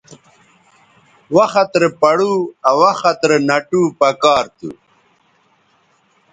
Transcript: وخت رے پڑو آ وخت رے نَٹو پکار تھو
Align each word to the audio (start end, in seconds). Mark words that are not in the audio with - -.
وخت 1.35 1.71
رے 1.81 1.89
پڑو 2.01 2.33
آ 2.69 2.71
وخت 2.81 3.19
رے 3.29 3.37
نَٹو 3.47 3.81
پکار 3.99 4.45
تھو 4.57 4.69